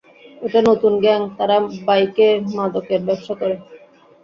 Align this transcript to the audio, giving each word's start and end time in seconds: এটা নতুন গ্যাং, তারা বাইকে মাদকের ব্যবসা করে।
এটা 0.41 0.59
নতুন 0.69 0.93
গ্যাং, 1.03 1.19
তারা 1.37 1.55
বাইকে 1.87 2.27
মাদকের 2.55 3.01
ব্যবসা 3.07 3.33
করে। 3.41 3.55